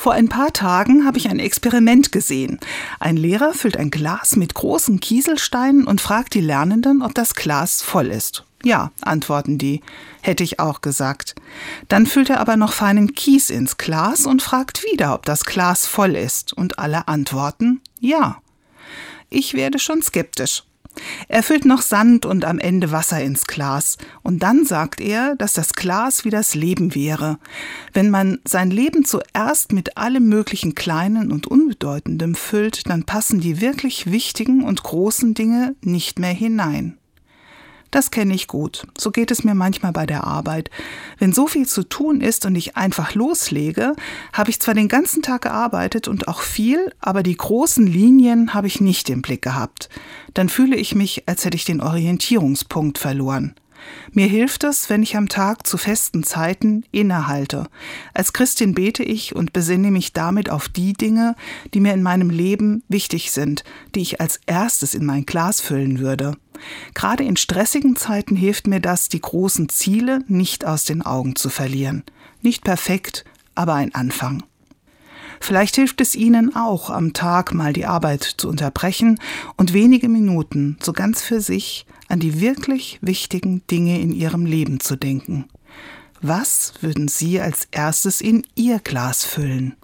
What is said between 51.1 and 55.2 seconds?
als hätte ich den Orientierungspunkt verloren. Mir hilft es, wenn ich